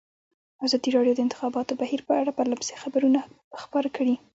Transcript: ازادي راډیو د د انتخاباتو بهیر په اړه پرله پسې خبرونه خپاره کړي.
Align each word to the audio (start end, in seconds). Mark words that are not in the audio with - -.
ازادي 0.65 0.89
راډیو 0.95 1.13
د 1.15 1.17
د 1.17 1.23
انتخاباتو 1.25 1.77
بهیر 1.81 2.01
په 2.07 2.13
اړه 2.21 2.35
پرله 2.37 2.55
پسې 2.59 2.75
خبرونه 2.83 3.19
خپاره 3.63 3.89
کړي. 3.97 4.15